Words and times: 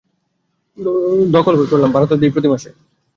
দখল 1.35 1.53
কই 1.59 1.67
করলাম, 1.71 1.89
ভাড়া 1.93 2.07
তো 2.09 2.15
দেই 2.21 2.31
প্রতি 2.33 2.47
মাসে। 2.53 2.69